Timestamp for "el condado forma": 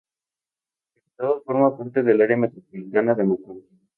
0.95-1.77